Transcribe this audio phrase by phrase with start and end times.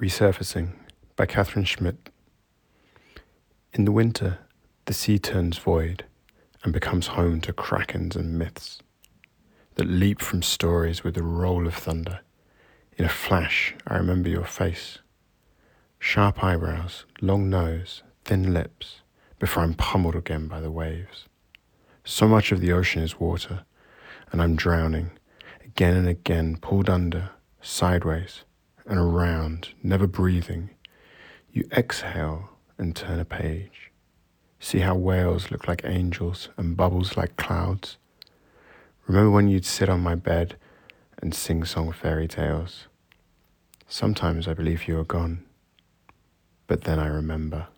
[0.00, 0.74] Resurfacing
[1.16, 2.10] by Catherine Schmidt.
[3.72, 4.38] In the winter,
[4.84, 6.04] the sea turns void
[6.62, 8.78] and becomes home to krakens and myths
[9.74, 12.20] that leap from stories with a roll of thunder.
[12.96, 14.98] In a flash, I remember your face.
[15.98, 19.00] Sharp eyebrows, long nose, thin lips,
[19.40, 21.24] before I'm pummeled again by the waves.
[22.04, 23.64] So much of the ocean is water,
[24.30, 25.10] and I'm drowning,
[25.64, 27.30] again and again, pulled under,
[27.60, 28.44] sideways,
[28.88, 30.70] and around, never breathing.
[31.52, 33.92] You exhale and turn a page.
[34.58, 37.98] See how whales look like angels and bubbles like clouds.
[39.06, 40.56] Remember when you'd sit on my bed
[41.22, 42.86] and sing song fairy tales?
[43.86, 45.44] Sometimes I believe you are gone,
[46.66, 47.68] but then I remember.